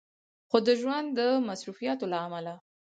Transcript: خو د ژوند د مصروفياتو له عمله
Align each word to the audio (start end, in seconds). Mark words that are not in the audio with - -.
خو 0.49 0.57
د 0.67 0.69
ژوند 0.81 1.07
د 1.17 1.19
مصروفياتو 1.49 2.05
له 2.11 2.17
عمله 2.25 2.55